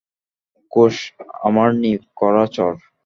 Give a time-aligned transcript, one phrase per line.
[0.71, 0.95] কুশ,
[1.47, 2.73] আমার নিয়োগ করা চর!